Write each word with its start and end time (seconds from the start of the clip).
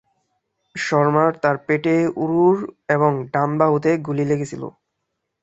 শর্মার 0.75 1.31
তাঁর 1.43 1.57
পেটে, 1.67 1.95
উরুর 2.15 2.57
এবং 2.89 3.11
ডান 3.33 3.49
বাহুতে 3.59 3.91
গুলি 4.05 4.23
লেগেছিল। 4.25 4.63